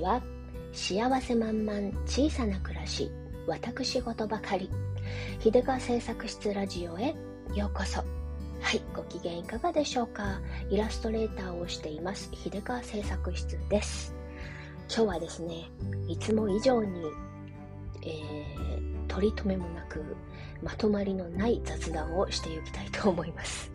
[0.00, 0.22] は
[0.72, 3.10] 幸せ満々小さな暮らし
[3.46, 4.70] 私事ばかり。
[5.40, 7.14] 秀川製作室ラジオへ
[7.54, 8.00] ようこそ。
[8.60, 10.40] はいご機嫌いかがでしょうか？
[10.70, 12.30] イラストレーターをしています。
[12.32, 14.14] 秀川製作室です。
[14.88, 15.70] 今日はですね
[16.08, 17.02] いつも以上に、
[18.02, 20.16] えー、取り留めもなく
[20.62, 23.70] まとまりのない雑談をしていきたいと思います。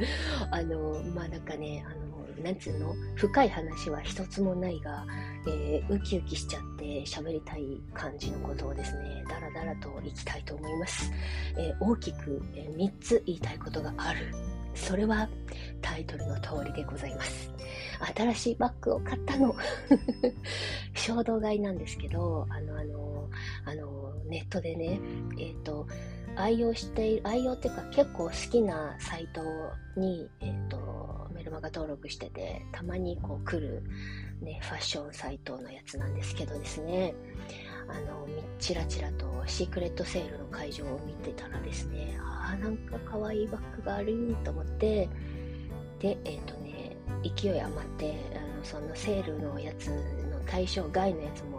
[0.50, 2.94] あのまあなんかねあのなんつうの？
[3.16, 5.04] 深い話は一つもないが、
[5.48, 11.12] え、ウキウキしちゃって喋りたい感じのことをですね、だらだらといきたいと思います。
[11.56, 14.34] えー、大きく、え、3つ言いたいことがある。
[14.74, 15.28] それは
[15.82, 17.50] タイトルの通りでございます。
[18.14, 19.54] 新しいバッグを買ったの。
[20.94, 23.28] 衝動買いなんですけど、あの、あの、
[23.64, 25.00] あの、ネットでね、
[25.38, 25.86] えっ、ー、と、
[26.38, 29.42] 愛用している、愛用っていうか結構好きなサイト
[29.96, 33.82] に、えっ、ー、と、メルマガ登録してて、たまにこう来る、
[34.40, 37.12] ね、ファッションサイトのやつなんですけどですね、
[37.88, 38.28] あの、
[38.60, 45.08] チラチラとシークレットセールの会場を見てたらですね、ああ、なんか可愛いバッグがあると思って、
[45.98, 51.57] で、えっ、ー、とね、勢い余って、あの、そのセールのやつの対象外のやつも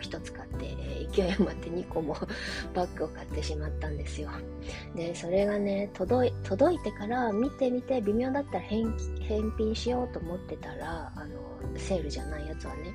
[0.00, 2.16] 1つ買って、えー、勢い余って2個も
[2.74, 4.30] バッグを買ってしまったんですよ。
[4.94, 8.94] で、それがね、届い届いてから見てみて微妙だったら返
[9.56, 12.92] 品しようと思ってたら、あの、セールじゃないやつはね、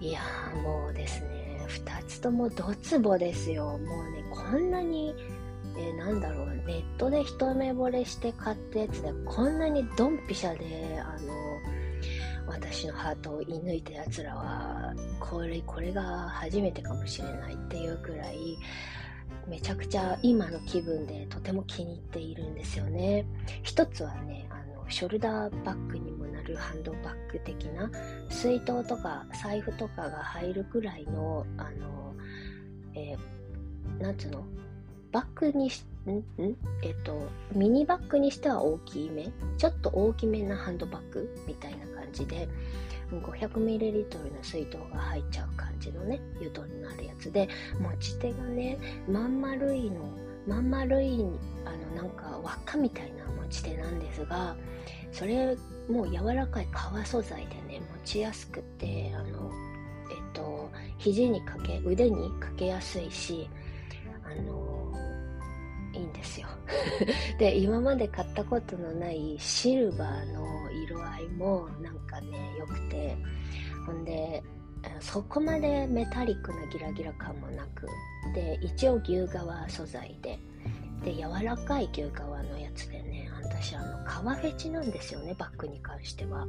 [0.00, 3.78] いやーもうですね、2つともドツボですよ。
[3.78, 3.78] もう
[4.10, 5.14] ね、こんなに、
[5.76, 11.32] え、なんだろう、ネットで一目惚れして買ったやつで、こんなにドンピシャで、あの、
[12.46, 18.58] 私のハートを射抜いたやつらはこれこれが初めてかもしれないっていうくらい
[19.48, 23.26] めちゃくちゃ今の気分でとても気に入っているんですよね。
[23.62, 27.90] 一つはねあのショルダーバッグにもなるハンドバッグ的な
[28.30, 32.14] 水筒とか財布とかが入るくらいのあの、
[32.94, 34.44] えー、なんつうの？
[35.14, 36.24] バッグにしんん？
[36.82, 39.30] えっとミニバッグにしては大きめ？
[39.56, 42.48] ちょっと大きめなハンドバッグみたいな感じで
[43.12, 47.48] 500ml の水筒が入っちゃう感じのね湯通りのあるやつで
[47.80, 48.76] 持ち手がね
[49.08, 50.00] まん丸いの
[50.48, 51.24] まん丸い
[51.64, 54.56] あのなんか輪っかみたいな持ち手なんですが
[55.12, 55.56] それ
[55.88, 59.52] もう柔らかい革素材でね持ちやすくてあの
[60.10, 63.48] えっと肘にかけ腕にかけやすいし
[64.24, 64.63] あの
[66.24, 66.48] ですよ。
[67.38, 73.16] で今まで買ったことのないシルバーの色合いもなんかね良くて。
[73.86, 74.42] ほんで
[75.00, 77.86] そこまでメタリックなギラギラ感もなく。
[78.34, 80.38] で一応牛革素材で。
[81.04, 83.30] で柔らかい牛革のやつでね。
[83.42, 86.46] 私あの革フェチなんですよねバッグに関しては。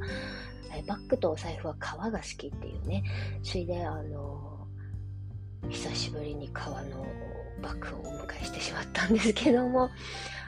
[0.74, 3.02] えバッグとお財布は革が好きっていうね。
[3.42, 4.66] それであの
[5.68, 7.06] 久しぶりに革の
[7.62, 9.90] バッグをお迎えしてしまったんですけども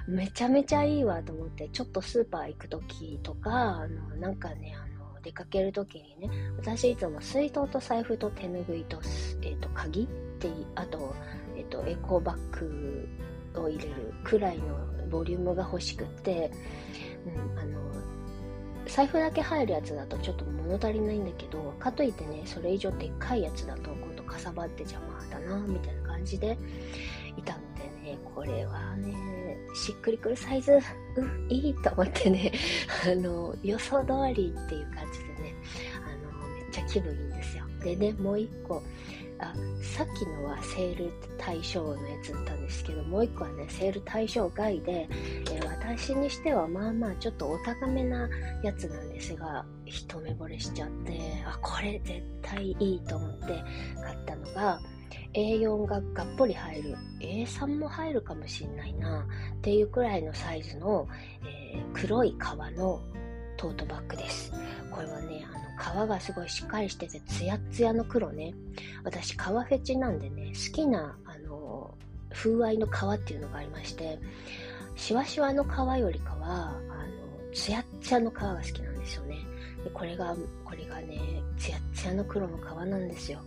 [0.08, 8.98] めちゃめちゃいいわと思って、ちょっとスーパー行く時とか、あの、なんかね、あの、出かける時にね、私いつも水筒と財布と手拭いと、
[9.42, 10.06] えっ、ー、と、鍵っ
[10.38, 11.14] て、あと、
[11.58, 13.06] えっ、ー、と、エコーバッグ
[13.54, 14.78] を入れるくらいの
[15.10, 16.50] ボリュームが欲しくて、
[17.26, 17.78] うん、あの、
[18.86, 26.56] 財布だけ入るやつだとちょっと物足りないんだけど、かといってね、それ以上でっかいやつだと、今度かさばって邪魔だな、みたいな感じで
[27.37, 29.15] いたのでね、これはね、
[29.75, 30.78] しっくりくるサイズ、
[31.16, 32.53] うん、いいと思ってね、
[33.05, 35.55] あの、予想通りっていう感じでね、
[36.05, 37.65] あの、めっちゃ気分いいんですよ。
[37.83, 38.83] でね、もう一個、
[39.41, 48.28] あ、さっきのはセール対象のやつだったんですけど、もう一個はね、セール対象外で、えー、私にしてはまあまあちょっとお高めな
[48.62, 53.47] やつなんですが、一目惚れしちゃって、あ、これ絶対いいと思って
[54.03, 54.81] 買ったのが、
[55.34, 56.97] A4 ががっぽり入る。
[57.21, 59.27] A3 も入るかもしんないな。
[59.59, 61.06] っていうくらいのサイズの、
[61.43, 63.01] えー、黒い革の
[63.57, 64.53] トートバッグです。
[64.98, 68.53] これはねあの革がすごいしっかりしててツヤツヤの黒ね。
[69.04, 71.95] 私革フェチなんでね好きなあの
[72.33, 74.18] 風合いの革っていうのがありまして
[74.97, 79.36] シワシワの革よりかはあのツヤツヤの革が好きなんですよね。
[79.84, 80.34] でこれが
[80.65, 81.21] これがね
[81.56, 83.39] ツヤツヤの黒の革なんですよ。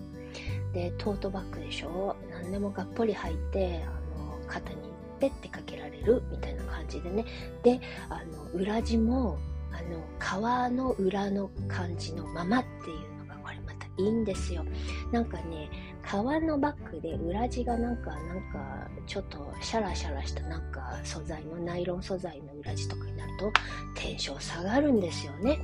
[0.74, 2.16] でトートバッグでしょ？
[2.32, 3.88] 何でもがっぽり入ってあ
[4.18, 4.78] の肩に
[5.20, 7.26] ペッてかけられるみたいな感じでね。
[7.62, 9.38] であの裏地も
[9.74, 14.66] あの革の裏の感じのままっていうのがこれまたいいんですよ。
[15.12, 15.70] なんかね
[16.04, 23.52] 革のバッグで裏地がなんかなんかちょっとシャラシャラしたなんか素材のナイロン素材の裏地とかになると
[23.96, 25.60] テンション下がるんですよね。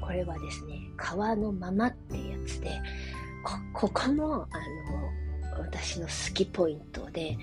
[0.00, 2.70] これはですね革のままってやつで
[3.72, 4.46] ここもあの
[5.58, 7.36] 私の好きポイントで、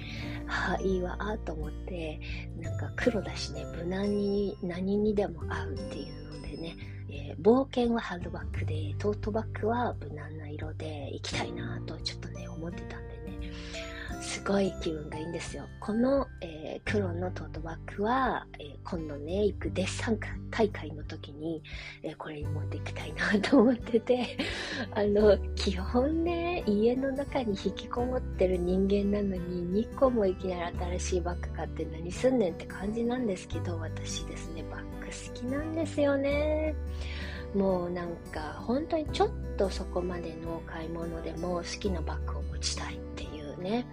[0.47, 2.19] ああ、いいわ、と思って、
[2.59, 6.75] なんか黒だしね、無難に何にでも合うっていうのでね、
[7.09, 13.51] えー、冒険はハードバッグで、トートバッグは無難な色で行きたいなとちょっとね、思ってたんでね、
[14.37, 15.67] すごい気分がいいんですよ。
[15.79, 20.19] この、えー、黒のトートバッグは、えー、今度ね、行くデッサン
[20.51, 21.63] 大会の時に、
[22.03, 24.37] えー、これに持っていきたいなと思ってて、
[24.93, 36.75] あの、基本ね、家の中に引きこもってる人間なのに、2個もいきなり新しいバッグ買って何すんねんって感じなんですけど、私ですね、バッグ好きなんですよね。
[37.55, 43.06] もうなんか本当にちょっとそこまでの買い物でも好きなバッグを持ちたい
[43.57, 43.85] ね。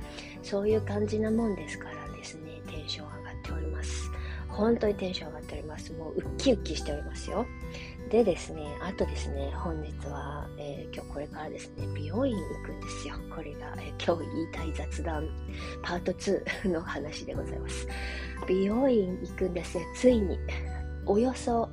[0.43, 2.61] そういう感じなもんですからですね。
[2.71, 4.11] テンション上がっております。
[4.49, 5.93] 本当にテンション上がっております。
[5.93, 7.47] もうウッキウキしておりますよ。
[8.11, 13.15] でですねあとですね本日は、えー、今日これからですね美容院行くんですよ。
[13.35, 15.29] これが、えー、今日言いたい雑談
[15.83, 17.89] パート2 の話でございます。
[18.47, 20.39] 美容院行くんですねついに
[21.07, 21.69] およそ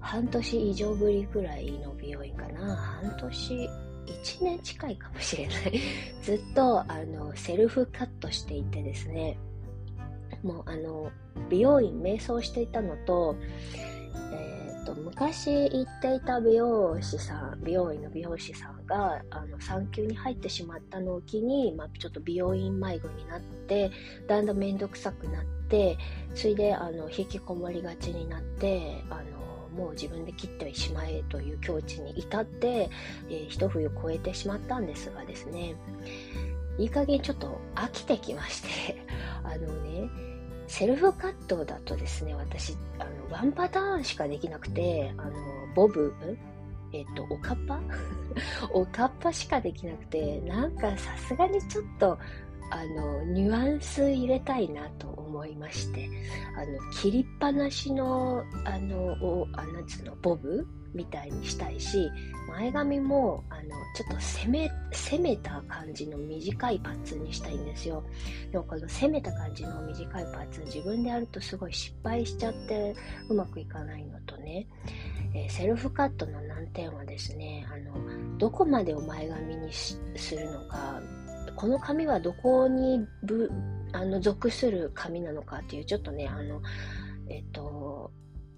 [0.00, 2.76] 半年以上ぶりくらいの美容院かな。
[2.76, 3.70] 半年
[4.12, 5.80] 1年近いかもしれない。
[6.22, 9.38] ずっとあのセルフカットしていてですね。
[10.42, 11.10] もうあの
[11.48, 13.36] 美容院瞑想していたのと,、
[14.32, 23.90] えーと、昔行っていた美容師さん美容院の美容師さんがあの産休に入ってしまったのを機に、まあ、ちょっと美容院迷子になって
[24.26, 25.96] だんだん面倒くさくなって
[26.34, 29.41] それであの引きこもりがちになってあの
[29.76, 32.90] もう自分で切ってしまえという境地に至って、
[33.28, 35.74] えー、一冬越えてしまったんですがですね
[36.78, 38.96] いい加減ちょっと飽きてきまして
[39.44, 40.08] あのね
[40.68, 45.32] セルフカットだとですね私あのワンパターンしかできなくてあの
[45.74, 46.14] ボブ
[46.94, 47.80] えっ、とおかっぱ？
[48.72, 52.18] おかっぱしかできなくてなんかさすがにちょっと
[52.72, 56.08] あのニュアンス入れたいなと思いまして
[56.56, 62.10] あの切りっぱなしのあのあなんつうのボブみたいにしたいし
[62.48, 63.62] 前髪もあの
[63.94, 68.02] ちょっと攻め攻めた感じの短いパーツにしたいんですよ。
[68.50, 72.94] でもこの攻めた感じの短いパーツ自分でやるとすごい失敗しちゃって
[73.28, 74.66] うまくいかないのとね、
[75.34, 80.00] えー、セルフカットの難点はですねあのどこまでを前髪にす
[80.34, 81.00] るのか
[81.56, 83.50] この髪はどこにぶ
[83.92, 86.60] あの属する髪なのかっていうちょっとねあの
[87.28, 88.10] えっと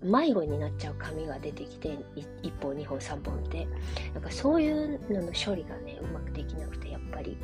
[0.02, 3.66] 迷子になっちゃう髪が出てきて1本2本3本って。
[4.12, 7.36] なんかそういうのの処理がねうまくできなくてやっぱり。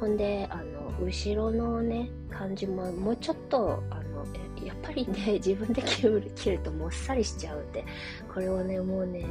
[0.00, 4.26] ほんであの後ろのね感じももうちょっとあの
[4.64, 7.84] やっぱりね 自分で切る切るともっさりしちゃうんで
[8.32, 9.24] これをねもうね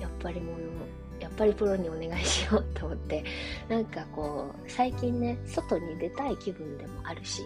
[0.00, 0.56] やっぱりもう
[1.38, 3.24] ぱりプロにお願いしようと思って
[3.68, 7.42] なんかこう最近ね外に出たい気分でもあるし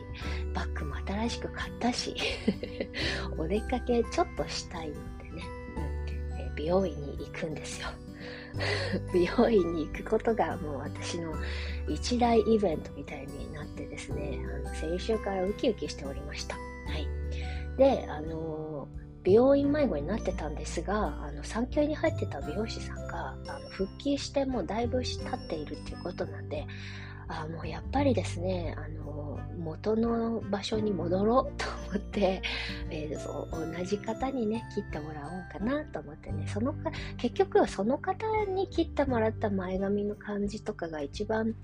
[0.54, 2.16] バッグも新しく買ったし
[3.36, 5.42] お出かけちょっとしたいのでね、
[5.76, 5.80] う
[6.36, 7.88] んえ美容院に行くんですよ
[9.12, 11.32] 美容院に行くことがもう私の
[11.88, 16.56] 一大イベントみたいになってですねあの先週からウキウキしておりました。
[16.56, 16.60] は
[16.98, 17.08] い、
[17.76, 18.61] であのー
[19.22, 26.66] 美容院迷子になってたんですがあの産休に入ってた美容師さんがあの復帰してもうだいぶ経っているっていうことなんで
[27.28, 32.42] あもうやっぱりですねあの元の場所に戻ろうと思って、
[32.90, 41.54] えー、同じ方にね切ってもらおうかなと思ってねそのか結局はその方に切ってもらった前髪の感じとかが一番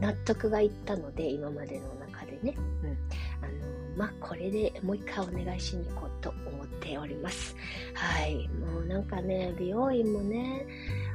[0.00, 2.96] 納得がいったので今までの中でね、うん、
[3.42, 3.65] あの
[3.96, 7.56] まあこれでもう一回お願いしに行こうと思っております。
[7.94, 8.48] はい。
[8.48, 10.66] もうなんかね、美容院もね、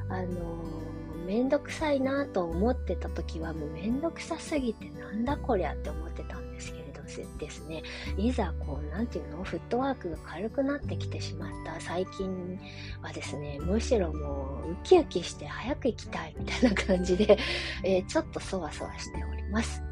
[0.09, 6.91] あのー、めんどくさいなと思ってた時はもうめんどくさすぎてなんだこりゃって思ってたんですけれど
[7.38, 7.83] ですね、
[8.17, 12.59] いざこう、なんていうの、フットワークが軽くなってきてしまった最近
[13.01, 17.38] はですね、むしろもうウキウキして早く行きたいみたいな感じで、
[17.83, 19.90] えー、ちょっとそわそわしております。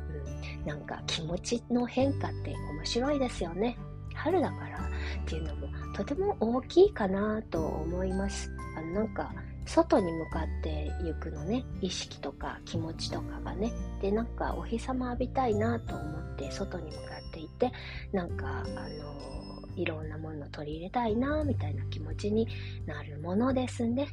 [0.66, 3.78] なんか気持ちの変化って面白いですよね。
[4.14, 4.82] 春だからっ
[5.26, 8.52] ていうのもとても大きいかなと思います。
[8.78, 9.34] あのなんか
[9.66, 17.00] 外に向かって行くのね意識とか気持ちとかがねでなんかお日様浴びたいなと思って外に向か
[17.30, 17.72] っていて
[18.12, 19.30] なんかあの
[19.76, 22.48] いろんなものを取り入れたいなみたいな気持ちに
[22.86, 24.08] なるものですね。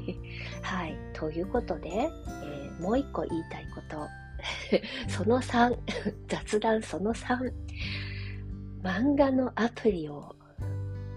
[0.60, 0.96] はい。
[1.14, 4.06] ということで、えー、もう一個言いたいこと
[5.08, 5.76] その3、
[6.28, 7.52] 雑談その3、
[8.82, 10.34] 漫画のアプリを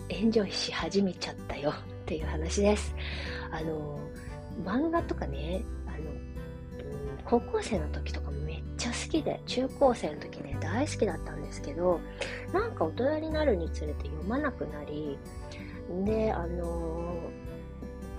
[0.09, 1.73] エンジョイし始めちゃったよっ
[2.05, 2.95] ていう話です。
[3.51, 3.99] あの、
[4.63, 5.97] 漫画とかね、あの、
[7.23, 11.99] 高校生の時とかもめっちゃ好きで、中高生の時ね、大好きだったんですけど、
[12.53, 15.17] なんか大人になるにつれて読まなくなり、
[16.05, 17.15] で、あの、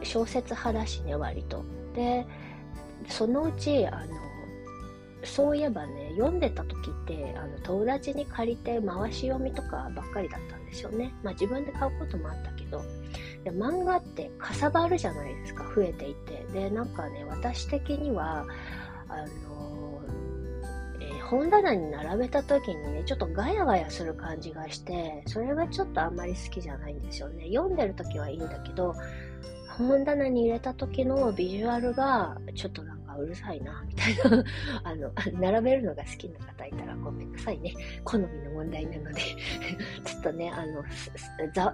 [0.03, 1.65] 小説派だしね、割と。
[1.95, 2.27] で、
[3.09, 4.32] そのうち、あの、
[5.25, 11.15] そういえばね、読んでた時って、あの、友達に借りて回し読みとかばっかりだったんですよね。
[11.23, 12.83] まあ自分で買うこともあったけど、
[13.45, 16.45] で漫画ってかさばるじゃないですか、増えていて。
[16.53, 18.47] で、なんかね、私的には、
[19.09, 20.03] あの
[21.01, 27.47] えー、本棚に並べた時にね、ちょっとガヤガヤする感じがして、それがちょっとあんまり好きじゃないんですよね。
[27.49, 28.95] 読んでる時はいいんだけど、
[29.79, 34.45] 本棚に入れた時のビジュアルがちょっとなんかうるさいな、みたいな。
[34.85, 37.75] あの、並べるのが好きな方いたらごめんなさいね。
[38.05, 39.21] 好みの問題なので。
[40.05, 40.85] ちょっとね、あの、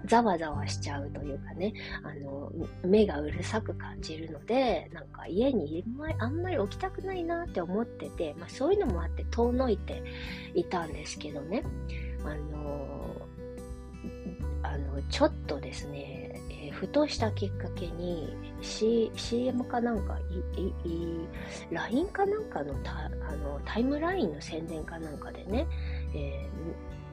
[0.06, 2.52] ざ、わざわしちゃうというかね、あの、
[2.84, 5.84] 目がうるさく感じるので、なんか家に
[6.18, 10.02] あんまり置きたくないなって思ってて、まあそういうのもあって遠のいて
[10.54, 11.62] いたんですけどね、
[12.24, 13.16] あの、
[14.62, 18.28] あの、ちょっとですねえ、ふとしたきっかけに、
[18.60, 20.18] C、CM かなんか、
[21.70, 25.66] LINE かなんかのタあのタイムラインの宣伝かなんかでね、
[26.14, 26.48] え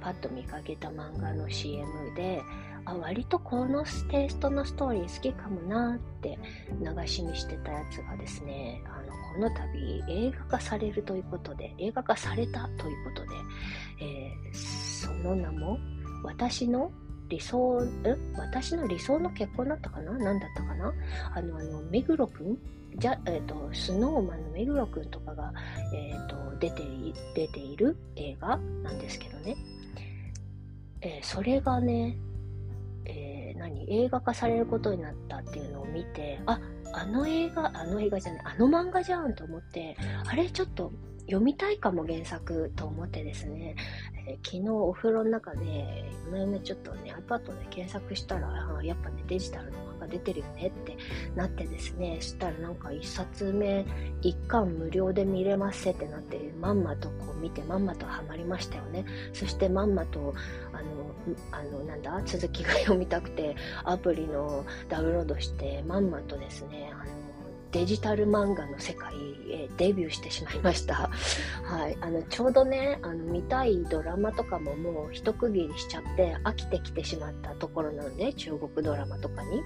[0.02, 2.42] ー、パッと見かけた漫画の CM で、
[2.86, 6.38] あ、割とこのテイストのストーリー好きかもなって
[6.80, 13.30] 流し見してたやつがですね、あの、この度映画化されるということで、映画化されたということで、
[14.02, 15.80] えー、その名も、
[16.24, 16.92] 私の
[17.30, 20.12] 理想、え私の理想の結婚だったかな？
[20.18, 20.94] 何だったかな？
[21.34, 22.58] あの、あの、目黒くん？
[22.98, 25.52] じゃ、えっ、ー、と、スノーマンの目黒くんとかが、
[25.94, 29.56] えっ、ー、と、出てい、出ている映画なんですけどね。
[31.02, 32.18] えー、それがね、
[33.06, 33.92] えー、何？
[33.92, 36.60] 映画化されることになったっていうのを見て、あ、
[36.94, 40.92] あの映画、あの映画じゃない、あの漫画じゃんと思って、あれちょっと
[41.26, 43.76] 読みたいかも原作と思ってですね、
[44.28, 48.48] えー、昨日お風呂の中で、夜嫁ちょっとね、iPad で検索したら、
[48.84, 50.98] やっぱね、デジタルの漫画出てるよねって
[51.36, 53.86] なってですね、そしたらなんか一冊目、
[54.22, 59.06] 一巻無料で見れますってなって、まんまとこう見て、まんまとハマりましたよね。
[59.34, 60.34] そしてまんまと、
[60.74, 61.06] あの、
[61.52, 67.15] あの、なんだ、続きが読みたくて、アプリのダウンロードして、まんまとですね、あの、
[67.76, 69.14] デジタル漫画の世界
[69.50, 71.10] へデビューしてしまいました。
[71.66, 71.98] はい。
[72.00, 79.62] あの、ちょうどね、あの、見たいドラマとかももう一区切りしちゃって飽きてきてしまったところなので、中国ドラマとかに。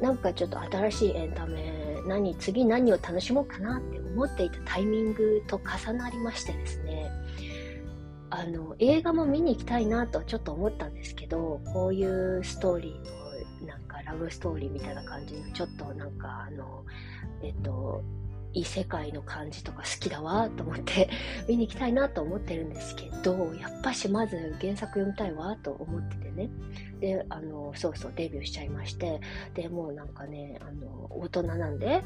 [0.00, 7.08] なんかちょっと新しいエンタメ、何、次何を楽しもうかなって思っていたタイミングと重なりましてですね、
[8.30, 13.25] あの、映画も見に行きたいなとちょっと思ったんですけど、こういうストーリーの
[14.16, 16.84] ブストーリーみたいな感じのちょっとなんかあの
[17.42, 18.02] えっと
[18.52, 21.10] 異世界の感じとか好きだわと思って
[21.46, 26.48] 見に行きたいなと思ってるんですけどやっぱしまず原作読みたいわと思っててね
[26.98, 29.20] であのそうそうデビューしちゃいまして
[29.52, 32.02] でもうなんかねあの大人なんで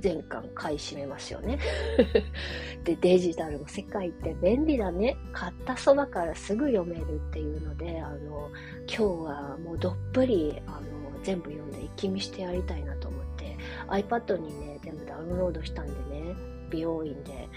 [0.00, 1.58] 全巻買い占めますよね
[2.84, 5.16] で、デジタルの世界って便利だね。
[5.32, 8.50] 買ったそばからすぐ読めるっていうので、あの、
[8.86, 10.77] 今日はもうどっぷり、あ、
[11.22, 13.56] 全部読んで一気見してやりたいなと思って、
[13.88, 16.34] iPad にね、全部ダウンロードしたんでね、
[16.70, 17.48] 美容院で、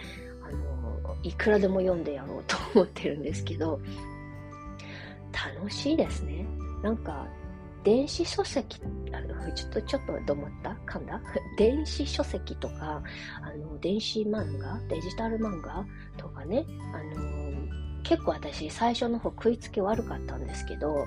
[0.44, 3.80] あの、いくらでも読んでやろうと思ってるんですけど、
[5.58, 6.46] 楽しいですね。
[6.84, 7.26] なんか、
[7.84, 8.80] 電子書籍、
[9.12, 10.70] あの、ちょっと、ちょっとど思った？
[10.86, 11.20] 噛んだ？
[11.58, 13.02] 電子書籍とか、
[13.42, 14.80] あの、電子漫画？
[14.88, 15.84] デジタル漫画？
[16.18, 21.06] とかね、あの、結構私最初の方食いつき悪かったんですけど、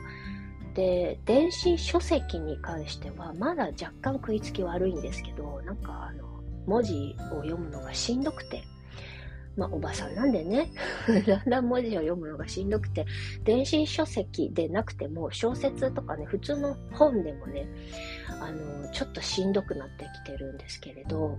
[0.74, 6.24] で、電子書籍に関してはまだ若干食いつき悪いんですけど、なんかあの、
[6.66, 8.62] 文字を読むのがしんどくて、
[9.56, 10.72] まあ、おばさんなんでね、
[11.26, 13.06] だんだん文字を読むのがしんどくて、
[13.44, 17.68] 電子書籍でなくても、小説とかね、普通の本でもね、
[18.40, 21.38] あの、ちょっとしんどくなってきてるんですけれど、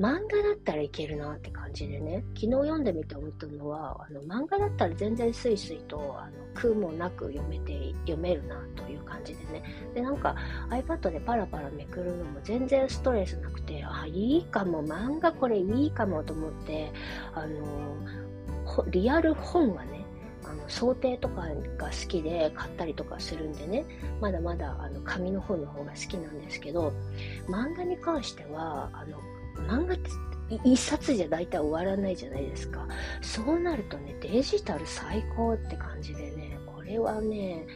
[0.00, 9.62] 漫画だったらいけるなって感じでね、昨日読んでみて思ったのは、あの漫画だったら全然スイスイとあの空もなく読めて、読めるなという感じでね。
[9.94, 10.34] で、なんか
[10.70, 16.92] iPad でパラパラめくるのも全然ストレスなくて、あ、いいかも、漫画これいいかもと思って、
[17.34, 17.96] あの、
[18.90, 20.04] リアル本はね、
[20.44, 21.42] あの想定とか
[21.78, 23.84] が好きで買ったりとかするんでね、
[24.20, 26.92] まだまだあの紙の本の方が好きなんですけど、
[27.46, 29.18] 漫画に関しては、あの
[29.68, 30.10] 漫画って
[30.64, 32.86] 一冊じゃ大体終わらないじゃないですか。
[33.20, 37.66] そうなるとね、デジタル最高って感じでね、これはね、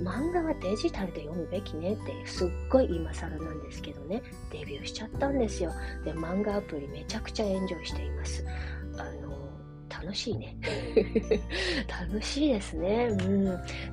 [0.00, 5.72] 漫画はデジタルで読むべきねってすっごい今更なんですけどね、デビューしちゃったんですよ。
[6.04, 8.44] で、漫画アプリめちゃくちゃエンジョイしています。
[8.98, 9.32] あの、
[9.88, 10.56] 楽しいね。
[11.88, 13.08] 楽しいですね。
[13.10, 13.44] うん。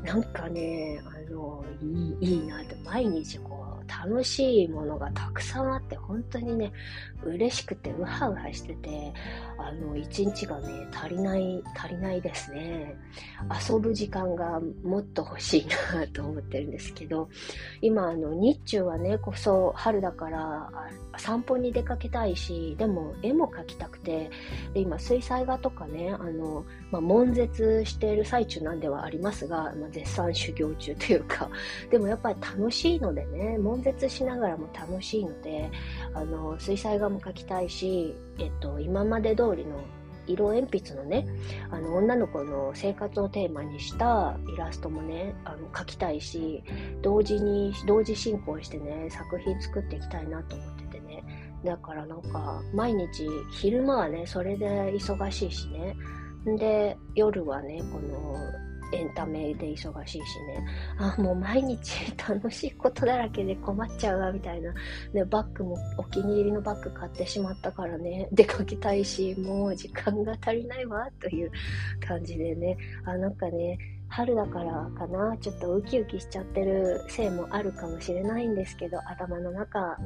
[0.04, 6.72] なんかね、あの、いい、いいなって、毎日こう、楽しいものがたくさんあって、本当にね、
[7.24, 9.14] 嬉しくてウハウハしてて、
[9.58, 12.96] あの、一日がね、足りない、足りないですね。
[13.70, 17.30] 遊ぶ時間がもっと欲しいなと思ってるんですけど、
[17.82, 20.72] 今、あの、日中はね、こそ春だから、
[21.20, 24.32] 散歩に出かけたいし、でも絵も描きたくて、
[24.74, 31.50] で今、水彩画とかね、あの、まあ、悶絶している最中なんではありますが、まあ、絶賛修行中というか、
[31.92, 35.70] でもやっぱり楽しいのでね、悶絶しながらも楽しいので、
[36.14, 39.80] あの、水彩画も描きたいし、えっと、今まで通りの
[40.30, 41.26] 色鉛筆のね、
[41.72, 46.64] あの、女の子の生活をテーマにしたイラストもね、あの、描きたいし、
[47.02, 50.79] 同時に、同時進行してね、作品作っていきたいなと思って。
[51.64, 55.96] だからなんか、毎日、昼間はね、それで忙しいしね。
[56.58, 58.36] で、夜はね、この、
[58.92, 60.66] エンタメで忙しいしね。
[60.98, 64.74] あ、もう毎日楽しいことだらけで困っちゃうわ、みたいな。
[65.14, 71.52] で、バッグもお気に入りのバッグ買ってしまったからね、出かけたいし、もう時間が足りないわ、という
[72.06, 72.78] 感じでね。
[73.06, 79.98] あ、なんかね、春だからかな、ちょっとウキウキしちゃってるせいもあるかもしれないんですけど、頭の中、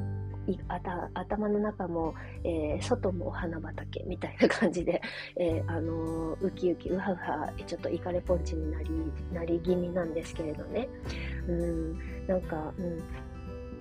[1.14, 5.00] 頭の中も、えー、外もお花畑みたいな感じで、
[5.36, 8.90] えー、あのー、ウキウキ、ウハウハ、ちょっとイカレポンチになり、
[9.32, 10.88] なり気味なんですけれどね。
[11.48, 13.02] うん、なんか、うん、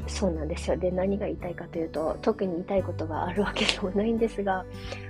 [0.08, 0.78] そうなんですよ。
[0.78, 4.66] で、何が言いたいかというと、特に言いたいことがあるわけでもないんですが、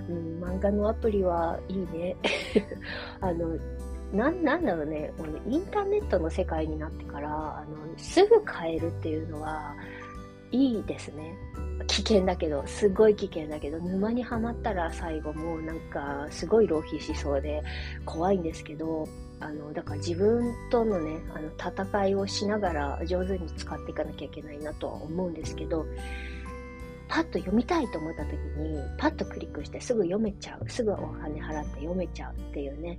[0.10, 2.16] うん、漫画のアプリはいいね。
[3.22, 3.58] あの、
[4.14, 5.12] な、なんだろうね、
[5.48, 9.76] インターネットの世界になってから、あの、すぐ買えるっていうのは、
[10.54, 11.36] いいですね。
[11.88, 17.64] 危険だけど、すごい危険だけど、沼にはまったら最後もうなんか、すごい浪費しそうで、
[18.06, 19.08] 怖いんですけど、
[19.40, 21.50] あの、だから自分とのね、あの、
[21.84, 25.86] 戦いをしながら上手に使っていかなきゃいけないなとは思うんですけど、
[27.14, 30.68] パッと読みたいと思った時に、パッとクリックしてすぐ読めちゃう。
[30.68, 32.98] すぐお金払って読めちゃうっていうね。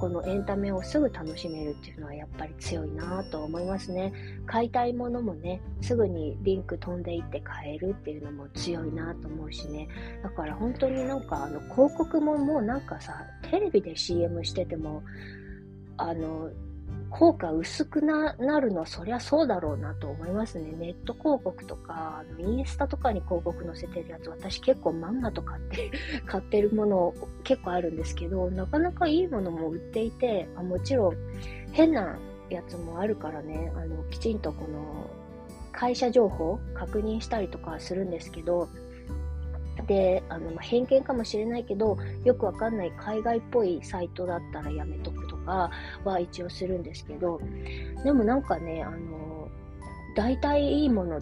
[0.00, 4.12] このエンタメをすぐ楽しめるっていうのはやっぱり強いなと思いますね。
[4.46, 9.86] 買いたいものもね、すぐにリンク飛んでいって買えるっていうのも強いなと思うしね。
[10.24, 13.14] だから本当になんかあの広告ももうなんかさ、
[13.48, 15.04] テレビで CM してても、
[15.98, 16.50] あの、
[17.10, 20.72] 効果薄くなるのはそりゃそうだろうなと思いますね。
[20.72, 25.90] ネット広告とか、あのインスタとかに広告載せてるやつ、私結構漫画とかって
[26.26, 31.16] 買ってるもの結構あるんですけど、なかなかいいものも売っていて、あもちろん
[31.72, 35.10] 変なやつもあるからね、あのきちんとこの
[35.70, 38.68] 会社情報確認したりとかするんですけど、
[39.86, 45.70] で、あの、偏見かもしれないけど、よくわかんない海外っぽいサイトだったらやめとくか
[46.04, 47.40] は一応するんですけど、
[48.04, 49.48] でもなんかね、あの、
[50.14, 51.20] 大体いいもの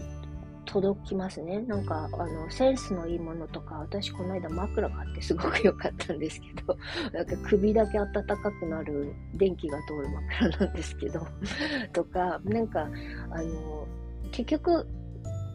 [0.71, 1.61] 届きますね。
[1.63, 6.77] なんか、あの、センスのいいものとか、私この間枕買ってすごく良かったんですけど、
[7.13, 11.27] なんか首だけ暖かくなる電気が通る枕なんですけど、
[11.93, 12.89] とか、なんか、
[13.31, 13.87] あの、
[14.31, 14.87] 結局、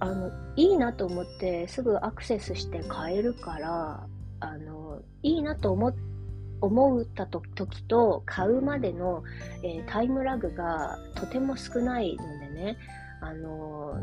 [0.02, 4.08] あの、いいなと思ってすぐアクセスして買えるから、
[4.42, 6.15] あの、いいなと思って
[6.62, 9.24] 思った時と買うまでの、
[9.64, 12.78] えー、タイムラグがとても少ないのでね、
[13.22, 14.00] あの、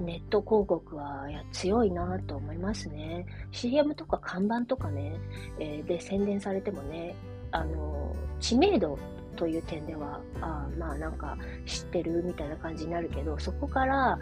[0.00, 3.26] ネット広告はいや強いなと思いますね。
[3.52, 5.16] CM とか看板とかね、
[5.58, 7.14] えー、で宣伝されてもね、
[7.50, 8.98] あの、知名度
[9.36, 14.18] という点では、あまあなんか知ってるみたいな感じになるけど、そこから、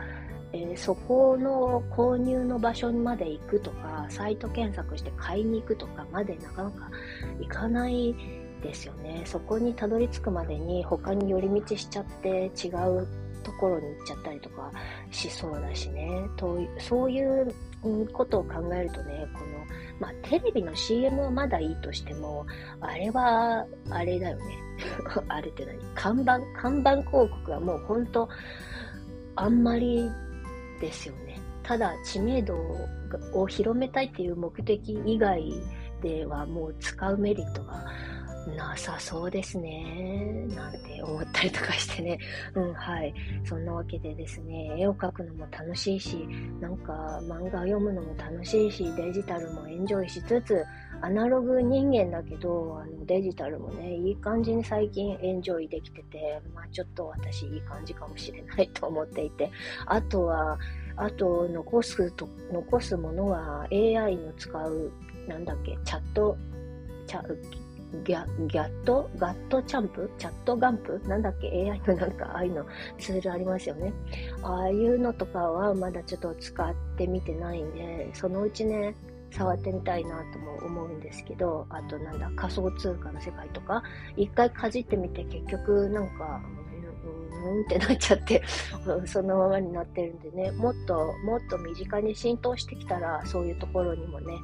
[0.55, 6.90] えー、そこの購入の場所まで行くとか、サイト検索して買いに行くとかまでなかなか
[7.40, 8.14] 行かない
[8.62, 9.23] ですよね。
[9.27, 13.09] そこにたどり着くまでに他に寄り道しちゃって違う
[13.43, 14.71] ところに行っちゃったりとか
[15.11, 16.23] しそうだしね。
[16.37, 17.53] とそういう
[18.12, 19.47] ことを考えるとね、この、
[19.99, 22.47] まあ、テレビの CM はまだいいとしても、
[22.81, 24.45] あれは、あれだよね。
[25.29, 25.79] あれって何？
[25.97, 28.29] 看板看板広告はもう本当
[29.37, 30.09] あんまり
[30.85, 31.40] ですよね。
[31.62, 32.57] ただ知名度
[33.33, 35.42] を広めたいっていう目的以外
[36.03, 37.85] ではもう使うメリットが
[38.57, 40.47] なさそうですね。
[40.55, 42.18] なんて思ったりとかしてね。
[42.55, 43.14] うん、はい。
[43.44, 46.27] そんなわけでですね、絵を描くのも楽しいし、
[46.61, 50.62] なんか漫画読むのも楽しいし、デジタルもエンジョイしつつ、
[51.05, 59.51] アナログ人間だけど、あのデジタルもね、いい感じに最近エンジョイできてて、まあちょっと私いい感じかもしれないと思っていて、
[59.85, 60.59] あとは、
[60.97, 64.93] あと残すと、残すものは AI の使う、
[65.29, 66.38] なんだっけ、チャット、
[67.07, 67.23] チャ
[68.03, 70.11] ギャギャットガットチャンプ？
[70.19, 71.01] チャットガンプ？
[71.07, 72.67] なんだっけ ?AI のなんかああいうの
[72.99, 73.93] ツールありますよね。
[74.43, 78.97] ああいうのとかはまだちょっと使ってみてないんで、そのうちね、
[79.35, 83.83] 触ってみたいなとも思うんですけど、あとなんだ、仮想通貨の世界とか、
[84.16, 86.40] 一回かじってみて結局なんか、
[87.44, 88.42] うん、うんってなっちゃって
[89.07, 94.35] そのままになってるんでね、もっともっと身近に浸透してきたら、そういうところにもね、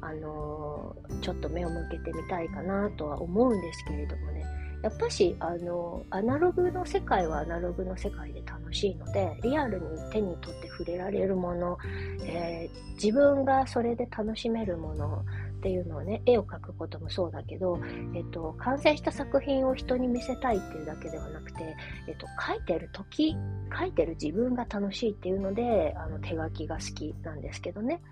[0.00, 4.44] あの、ちょっと目を向けてみたいかなとは思うんですけれどもね、
[4.84, 11.78] やっぱし、あの、アナログの世界はアナログの世界で楽しいので、リアルに手に取って触れられるもの、
[12.22, 15.24] えー、自分がそれで楽しめるもの
[15.64, 17.80] っていうのをね、絵を描くこともそうだけど、
[18.14, 21.74] えっと、完成した作品を人に見せたいっていうだけではなくて、
[22.06, 23.34] えっと、描いてる時、
[23.70, 28.02] 描いてる自分が楽しいっていうので、あの、手書きが好きなんですけどね。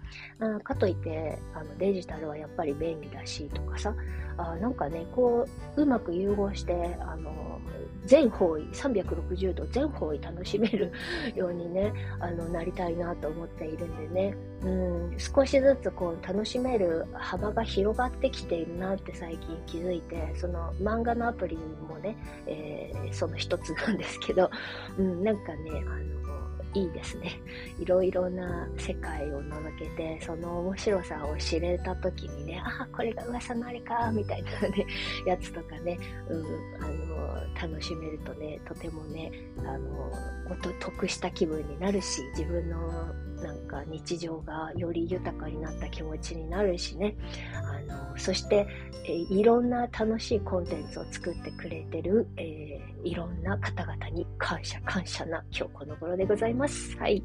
[0.40, 3.94] うん、かといって、あの、デジタルはやっぱり便利だしとかさ、
[4.38, 7.60] あなんかね、こう、うまく融合して、あの、
[8.06, 10.90] 全方位、360度全方位楽しめる
[11.34, 14.68] ようにね、あの、なりたいなと思っているんでね、う
[15.14, 24.50] ん、少しずつこう、楽しめる幅が広がってきているなって最近気づいて、その漫画のアプリもね、えー、その一つなんですけど、
[24.98, 26.22] うん、なんかね、あの、
[26.74, 27.40] いいですね。
[27.78, 34.86] いろいろな世界を覗けて、その面白さを知れた時にね、ああ、これが噂のあれか、みたいなね、
[35.26, 35.98] やつとかね、
[36.28, 36.44] うん、
[36.82, 40.10] あの、楽しめるとね、とてもね、あの、
[40.80, 43.12] 得した気分になるし、自分の
[43.42, 47.16] なんか日常がより豊かになった気持ちになるしね、
[47.54, 47.80] あ
[48.12, 48.66] の、そして、
[49.04, 56.96] えいろんな楽しいコンテンツを作ってくれてる、えー、いろんな方々に感謝感謝な今日この頃でございます。
[56.98, 57.20] はい。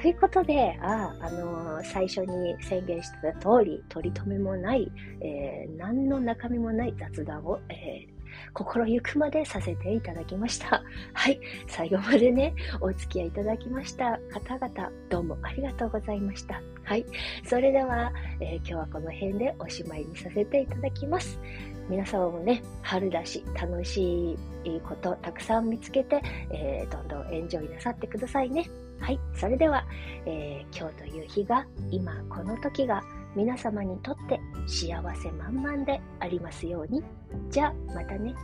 [0.00, 8.17] ということで、あ、あのー、最初に宣言してた通り、取り留めもない、えー、何の中身もない雑談を、えー
[8.52, 10.82] 心ゆくまでさせていただきました。
[11.12, 11.40] はい。
[11.66, 16.60] 最後までね、お付き合いいただきました方々、どうもありがとうございました。
[16.84, 17.04] はい。
[17.44, 21.38] それでは、えー、今日はこの辺でおしまいにさせていただきます。
[21.88, 26.20] 皆様もね、春だし、楽しいことたくさん見つけて、
[26.50, 28.68] えー、どんどんエンジョイなさってくださいね。
[29.00, 29.18] はい。
[29.34, 29.86] それでは、
[30.26, 33.02] えー、今日という日が、今この時が、
[33.38, 37.04] 皆様にとって幸せ満々でありますように。
[37.50, 38.34] じゃあ、またね。